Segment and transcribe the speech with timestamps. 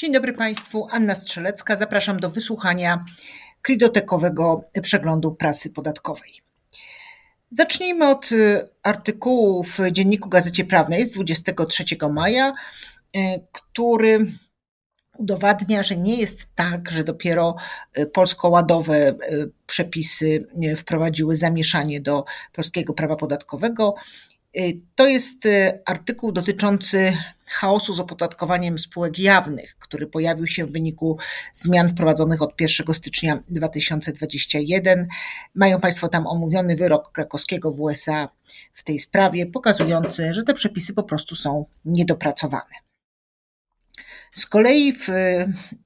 [0.00, 1.76] Dzień dobry Państwu, Anna Strzelecka.
[1.76, 3.04] Zapraszam do wysłuchania
[3.62, 6.32] kridotekowego przeglądu prasy podatkowej.
[7.50, 12.52] Zacznijmy od y, artykułu w Dzienniku Gazecie Prawnej z 23 maja,
[13.16, 13.20] y,
[13.52, 14.32] który
[15.18, 17.56] udowadnia, że nie jest tak, że dopiero
[17.98, 19.14] y, polsko-ładowe
[19.66, 20.46] przepisy
[20.76, 23.94] wprowadziły zamieszanie do polskiego prawa podatkowego.
[24.56, 27.16] Y, to jest y, artykuł dotyczący
[27.46, 31.18] chaosu z opodatkowaniem spółek jawnych, który pojawił się w wyniku
[31.52, 35.08] zmian wprowadzonych od 1 stycznia 2021.
[35.54, 38.28] Mają Państwo tam omówiony wyrok krakowskiego w USA
[38.72, 42.74] w tej sprawie, pokazujący, że te przepisy po prostu są niedopracowane.
[44.32, 45.08] Z kolei w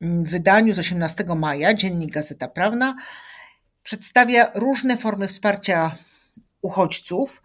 [0.00, 2.96] wydaniu z 18 maja dziennik Gazeta Prawna
[3.82, 5.96] przedstawia różne formy wsparcia
[6.62, 7.42] uchodźców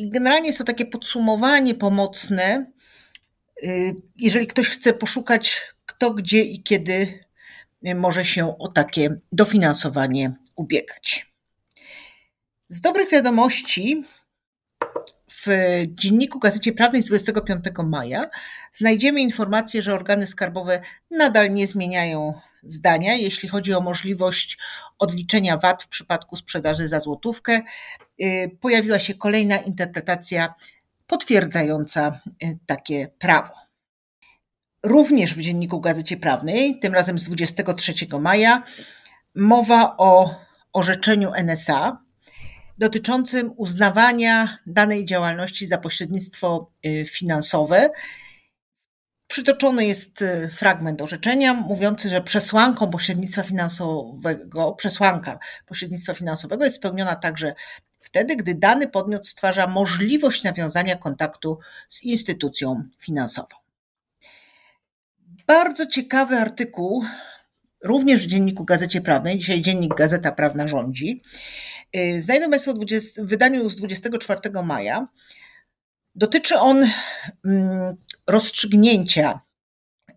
[0.00, 2.66] i generalnie jest to takie podsumowanie pomocne,
[3.62, 7.24] y, jeżeli ktoś chce poszukać, kto, gdzie i kiedy
[7.94, 11.32] może się o takie dofinansowanie ubiegać.
[12.68, 14.04] Z dobrych wiadomości
[15.30, 15.46] w
[15.88, 18.30] dzienniku Gazecie Prawnej z 25 maja
[18.72, 24.58] znajdziemy informację, że organy skarbowe nadal nie zmieniają zdania, jeśli chodzi o możliwość
[24.98, 27.60] odliczenia VAT w przypadku sprzedaży za złotówkę.
[28.22, 30.54] Y, pojawiła się kolejna interpretacja
[31.06, 33.52] potwierdzająca y, takie prawo.
[34.82, 38.62] Również w dzienniku Gazecie Prawnej, tym razem z 23 maja,
[39.34, 40.34] mowa o
[40.72, 42.02] orzeczeniu NSA
[42.78, 47.90] dotyczącym uznawania danej działalności za pośrednictwo y, finansowe
[49.30, 57.16] Przytoczony jest y, fragment orzeczenia mówiący, że przesłanką pośrednictwa finansowego, przesłanka pośrednictwa finansowego jest spełniona
[57.16, 57.54] także
[58.00, 63.56] wtedy, gdy dany podmiot stwarza możliwość nawiązania kontaktu z instytucją finansową.
[65.46, 67.04] Bardzo ciekawy artykuł,
[67.84, 71.22] również w dzienniku Gazecie Prawnej, dzisiaj dziennik Gazeta Prawna rządzi.
[71.96, 75.08] Y, znajdą Państwo w wydaniu z 24 maja.
[76.14, 76.86] Dotyczy on
[77.44, 77.96] mm,
[78.30, 79.40] rozstrzygnięcia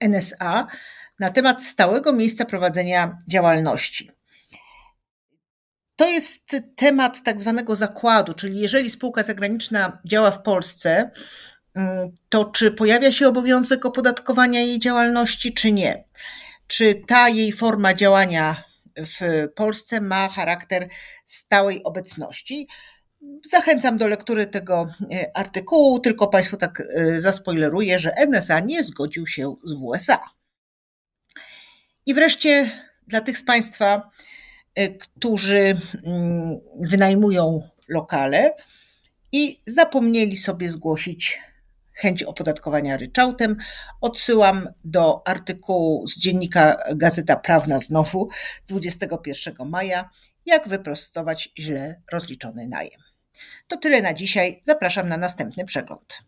[0.00, 0.66] NSA
[1.18, 4.10] na temat stałego miejsca prowadzenia działalności.
[5.96, 11.10] To jest temat tak zwanego zakładu, czyli jeżeli spółka zagraniczna działa w Polsce,
[11.74, 16.04] mm, to czy pojawia się obowiązek opodatkowania jej działalności, czy nie?
[16.66, 18.64] Czy ta jej forma działania
[18.96, 20.88] w Polsce ma charakter
[21.24, 22.68] stałej obecności?
[23.50, 29.26] Zachęcam do lektury tego e, artykułu, tylko Państwu tak e, zaspoileruję, że NSA nie zgodził
[29.26, 30.20] się z WSA.
[32.06, 32.70] I wreszcie
[33.06, 34.10] dla tych z Państwa,
[34.74, 38.54] e, którzy mm, wynajmują lokale
[39.32, 41.40] i zapomnieli sobie zgłosić
[41.96, 43.56] chęć opodatkowania ryczałtem,
[44.00, 48.28] odsyłam do artykułu z dziennika Gazeta Prawna znowu
[48.62, 50.10] z 21 maja,
[50.46, 53.00] jak wyprostować źle rozliczony najem.
[53.68, 54.60] To tyle na dzisiaj.
[54.62, 56.22] Zapraszam na następny przegląd.